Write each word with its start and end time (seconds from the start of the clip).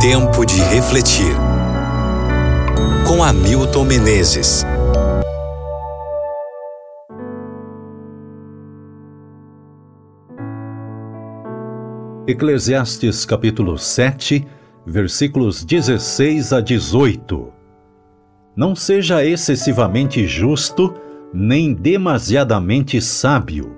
Tempo 0.00 0.46
de 0.46 0.58
refletir. 0.62 1.36
Com 3.06 3.22
Hamilton 3.22 3.84
Menezes. 3.84 4.64
Eclesiastes 12.26 13.26
capítulo 13.26 13.76
7, 13.76 14.46
versículos 14.86 15.66
16 15.66 16.54
a 16.54 16.62
18. 16.62 17.52
Não 18.56 18.74
seja 18.74 19.22
excessivamente 19.22 20.26
justo, 20.26 20.94
nem 21.30 21.74
demasiadamente 21.74 23.02
sábio. 23.02 23.76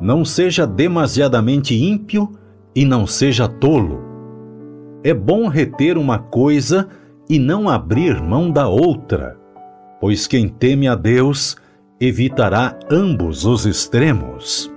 Não 0.00 0.24
seja 0.24 0.66
demasiadamente 0.66 1.74
ímpio 1.74 2.32
e 2.74 2.86
não 2.86 3.06
seja 3.06 3.46
tolo. 3.46 4.03
É 5.06 5.12
bom 5.12 5.48
reter 5.48 5.98
uma 5.98 6.18
coisa 6.18 6.88
e 7.28 7.38
não 7.38 7.68
abrir 7.68 8.22
mão 8.22 8.50
da 8.50 8.66
outra, 8.66 9.38
pois 10.00 10.26
quem 10.26 10.48
teme 10.48 10.88
a 10.88 10.94
Deus 10.94 11.58
evitará 12.00 12.78
ambos 12.90 13.44
os 13.44 13.66
extremos. 13.66 14.72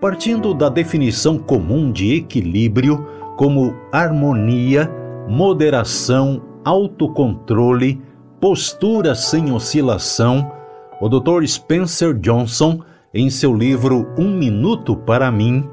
Partindo 0.00 0.54
da 0.54 0.68
definição 0.68 1.38
comum 1.38 1.90
de 1.90 2.14
equilíbrio 2.14 3.04
como 3.36 3.74
harmonia, 3.90 4.88
moderação, 5.28 6.40
autocontrole, 6.64 8.00
postura 8.40 9.16
sem 9.16 9.50
oscilação, 9.50 10.52
o 11.00 11.08
Dr. 11.08 11.44
Spencer 11.48 12.14
Johnson, 12.14 12.78
em 13.12 13.28
seu 13.28 13.52
livro 13.52 14.06
Um 14.16 14.38
Minuto 14.38 14.94
para 14.94 15.32
Mim, 15.32 15.68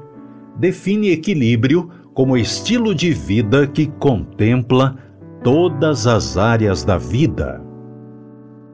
define 0.56 1.10
equilíbrio 1.10 1.88
como 2.14 2.36
estilo 2.36 2.94
de 2.94 3.12
vida 3.12 3.66
que 3.66 3.86
contempla 3.86 4.96
todas 5.42 6.06
as 6.06 6.36
áreas 6.36 6.84
da 6.84 6.98
vida. 6.98 7.62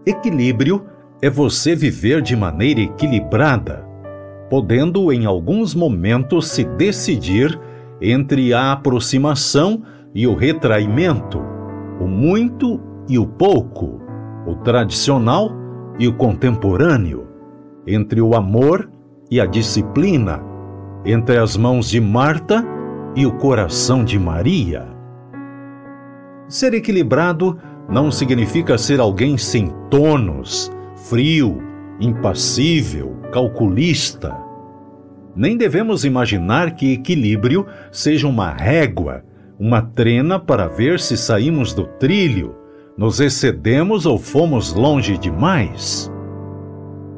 Equilíbrio 0.04 0.84
é 1.22 1.30
você 1.30 1.74
viver 1.74 2.22
de 2.22 2.36
maneira 2.36 2.80
equilibrada, 2.80 3.86
podendo 4.50 5.12
em 5.12 5.26
alguns 5.26 5.74
momentos 5.74 6.48
se 6.48 6.64
decidir 6.64 7.58
entre 8.00 8.52
a 8.52 8.72
aproximação 8.72 9.82
e 10.14 10.26
o 10.26 10.34
retraimento, 10.34 11.40
o 12.00 12.06
muito 12.06 12.80
e 13.08 13.18
o 13.18 13.26
pouco, 13.26 14.00
o 14.46 14.54
tradicional 14.56 15.50
e 15.98 16.06
o 16.06 16.12
contemporâneo, 16.12 17.26
entre 17.86 18.20
o 18.20 18.34
amor 18.34 18.90
e 19.30 19.40
a 19.40 19.46
disciplina 19.46 20.56
entre 21.06 21.38
as 21.38 21.56
mãos 21.56 21.88
de 21.88 22.00
Marta 22.00 22.66
e 23.16 23.24
o 23.24 23.32
coração 23.32 24.04
de 24.04 24.18
Maria. 24.18 24.86
Ser 26.46 26.74
equilibrado 26.74 27.58
não 27.88 28.10
significa 28.12 28.76
ser 28.76 29.00
alguém 29.00 29.38
sem 29.38 29.72
tonos, 29.90 30.70
frio, 31.08 31.62
impassível, 31.98 33.16
calculista. 33.32 34.36
Nem 35.34 35.56
devemos 35.56 36.04
imaginar 36.04 36.74
que 36.74 36.92
equilíbrio 36.92 37.66
seja 37.90 38.28
uma 38.28 38.52
régua, 38.52 39.24
uma 39.58 39.80
trena 39.80 40.38
para 40.38 40.68
ver 40.68 41.00
se 41.00 41.16
saímos 41.16 41.72
do 41.72 41.86
trilho, 41.86 42.54
nos 42.96 43.18
excedemos 43.18 44.04
ou 44.04 44.18
fomos 44.18 44.74
longe 44.74 45.16
demais. 45.16 46.10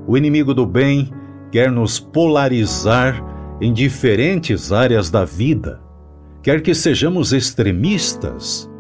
O 0.07 0.17
inimigo 0.17 0.55
do 0.55 0.65
bem 0.65 1.11
quer 1.51 1.71
nos 1.71 1.99
polarizar 1.99 3.23
em 3.61 3.73
diferentes 3.73 4.73
áreas 4.73 5.11
da 5.11 5.25
vida, 5.25 5.81
quer 6.43 6.63
que 6.63 6.75
sejamos 6.75 7.33
extremistas. 7.33 8.71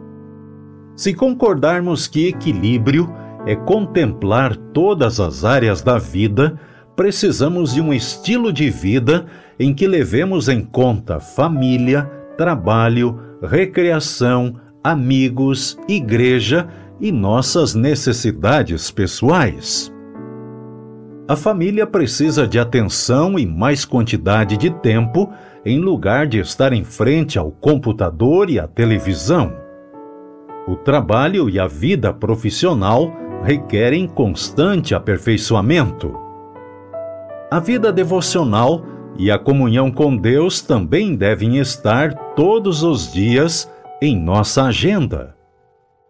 Se 0.96 1.14
concordarmos 1.14 2.06
que 2.06 2.26
equilíbrio 2.28 3.12
é 3.46 3.54
contemplar 3.54 4.56
todas 4.56 5.20
as 5.20 5.44
áreas 5.44 5.82
da 5.82 5.98
vida, 5.98 6.58
precisamos 6.96 7.74
de 7.74 7.80
um 7.80 7.92
estilo 7.92 8.52
de 8.52 8.68
vida 8.68 9.26
em 9.58 9.72
que 9.72 9.86
levemos 9.86 10.48
em 10.48 10.64
conta 10.64 11.20
família, 11.20 12.04
trabalho, 12.36 13.18
recreação, 13.42 14.56
amigos, 14.82 15.78
igreja 15.88 16.68
e 17.00 17.12
nossas 17.12 17.74
necessidades 17.74 18.90
pessoais. 18.90 19.92
A 21.28 21.36
família 21.36 21.86
precisa 21.86 22.48
de 22.48 22.58
atenção 22.58 23.38
e 23.38 23.44
mais 23.44 23.84
quantidade 23.84 24.56
de 24.56 24.70
tempo 24.70 25.30
em 25.62 25.78
lugar 25.78 26.26
de 26.26 26.38
estar 26.38 26.72
em 26.72 26.82
frente 26.82 27.38
ao 27.38 27.50
computador 27.50 28.48
e 28.48 28.58
à 28.58 28.66
televisão. 28.66 29.52
O 30.66 30.74
trabalho 30.74 31.50
e 31.50 31.60
a 31.60 31.66
vida 31.66 32.14
profissional 32.14 33.12
requerem 33.44 34.08
constante 34.08 34.94
aperfeiçoamento. 34.94 36.18
A 37.50 37.60
vida 37.60 37.92
devocional 37.92 38.82
e 39.18 39.30
a 39.30 39.38
comunhão 39.38 39.90
com 39.90 40.16
Deus 40.16 40.62
também 40.62 41.14
devem 41.14 41.58
estar 41.58 42.14
todos 42.34 42.82
os 42.82 43.12
dias 43.12 43.70
em 44.00 44.18
nossa 44.18 44.64
agenda. 44.64 45.36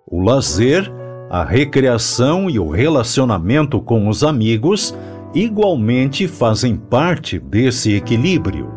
O 0.06 0.22
lazer 0.22 0.88
a 1.30 1.44
recreação 1.44 2.48
e 2.48 2.58
o 2.58 2.70
relacionamento 2.70 3.80
com 3.80 4.08
os 4.08 4.24
amigos 4.24 4.96
igualmente 5.34 6.26
fazem 6.26 6.74
parte 6.74 7.38
desse 7.38 7.92
equilíbrio. 7.92 8.72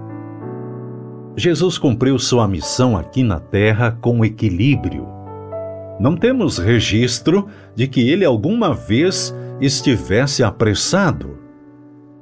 Jesus 1.38 1.78
cumpriu 1.78 2.20
sua 2.20 2.48
missão 2.48 2.98
aqui 2.98 3.24
na 3.24 3.40
Terra 3.40 3.98
com 4.02 4.26
equilíbrio. 4.26 5.08
Não 5.98 6.18
temos 6.18 6.58
registro 6.58 7.48
de 7.74 7.88
que 7.88 8.02
ele 8.10 8.26
alguma 8.26 8.74
vez 8.74 9.34
estivesse 9.62 10.44
apressado. 10.44 11.38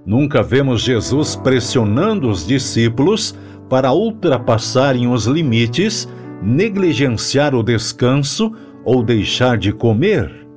Nunca 0.06 0.44
vemos 0.44 0.81
Jesus 0.81 1.35
pressionando 1.35 2.29
os 2.29 2.46
discípulos 2.46 3.35
para 3.67 3.91
ultrapassarem 3.91 5.07
os 5.07 5.25
limites, 5.25 6.07
negligenciar 6.41 7.56
o 7.56 7.63
descanso 7.63 8.51
ou 8.84 9.03
deixar 9.03 9.57
de 9.57 9.72
comer. 9.72 10.47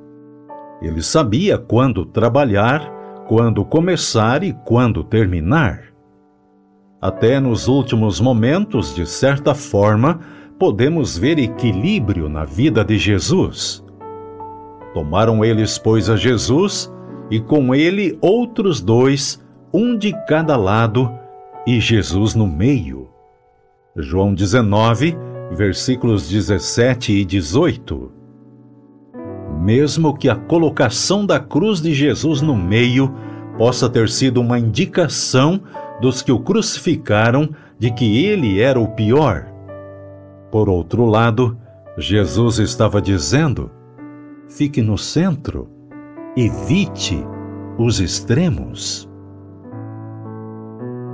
Ele 0.81 1.01
sabia 1.01 1.57
quando 1.57 2.05
trabalhar, 2.05 2.81
quando 3.27 3.63
começar 3.63 4.43
e 4.43 4.53
quando 4.65 5.03
terminar. 5.03 5.93
Até 7.01 7.39
nos 7.39 7.67
últimos 7.67 8.19
momentos, 8.19 8.95
de 8.95 9.05
certa 9.05 9.53
forma, 9.53 10.19
podemos 10.57 11.17
ver 11.17 11.37
equilíbrio 11.37 12.29
na 12.29 12.45
vida 12.45 12.83
de 12.83 12.97
Jesus. 12.97 13.83
Tomaram 14.93 15.43
eles, 15.43 15.77
pois, 15.77 16.09
a 16.09 16.15
Jesus 16.15 16.91
e 17.29 17.39
com 17.39 17.73
ele 17.73 18.17
outros 18.21 18.79
dois, 18.81 19.43
um 19.73 19.97
de 19.97 20.13
cada 20.27 20.55
lado, 20.55 21.11
e 21.65 21.79
Jesus 21.79 22.35
no 22.35 22.45
meio. 22.45 23.09
João 23.95 24.33
19, 24.33 25.17
versículos 25.53 26.27
17 26.27 27.13
e 27.13 27.25
18. 27.25 28.11
Mesmo 29.61 30.17
que 30.17 30.29
a 30.29 30.35
colocação 30.35 31.25
da 31.25 31.39
cruz 31.39 31.81
de 31.81 31.93
Jesus 31.93 32.41
no 32.41 32.55
meio 32.55 33.13
possa 33.57 33.89
ter 33.89 34.09
sido 34.09 34.41
uma 34.41 34.59
indicação 34.59 35.61
dos 36.01 36.21
que 36.21 36.31
o 36.31 36.39
crucificaram 36.39 37.49
de 37.77 37.91
que 37.91 38.25
ele 38.25 38.59
era 38.59 38.79
o 38.79 38.89
pior. 38.89 39.45
Por 40.51 40.69
outro 40.69 41.05
lado, 41.05 41.57
Jesus 41.97 42.59
estava 42.59 43.01
dizendo: 43.01 43.71
fique 44.47 44.81
no 44.81 44.97
centro, 44.97 45.69
evite 46.35 47.23
os 47.77 47.99
extremos. 47.99 49.09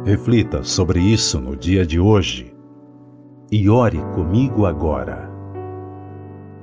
Reflita 0.06 0.64
sobre 0.64 1.00
isso 1.00 1.40
no 1.40 1.56
dia 1.56 1.86
de 1.86 2.00
hoje 2.00 2.59
e 3.52 3.70
ore 3.70 4.00
comigo 4.14 4.66
agora. 4.66 5.30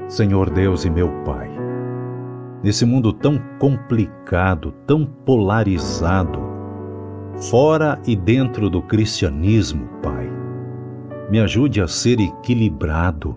Senhor 0.09 0.51
Deus 0.51 0.85
e 0.85 0.91
meu 0.91 1.09
Pai, 1.25 1.51
nesse 2.63 2.85
mundo 2.85 3.13
tão 3.13 3.41
complicado, 3.59 4.73
tão 4.87 5.05
polarizado, 5.05 6.39
fora 7.51 8.01
e 8.07 8.15
dentro 8.15 8.71
do 8.71 8.81
cristianismo, 8.81 9.89
Pai, 10.03 10.31
me 11.29 11.41
ajude 11.41 11.81
a 11.81 11.89
ser 11.89 12.21
equilibrado, 12.21 13.37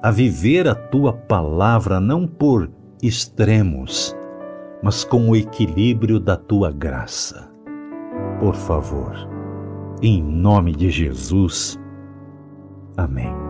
a 0.00 0.10
viver 0.10 0.68
a 0.68 0.76
tua 0.76 1.12
palavra 1.12 1.98
não 1.98 2.26
por 2.26 2.70
extremos, 3.02 4.16
mas 4.80 5.02
com 5.02 5.28
o 5.28 5.34
equilíbrio 5.34 6.20
da 6.20 6.36
tua 6.36 6.70
graça. 6.70 7.50
Por 8.38 8.54
favor, 8.54 9.12
em 10.00 10.22
nome 10.22 10.70
de 10.72 10.88
Jesus. 10.88 11.78
Amém. 12.98 13.47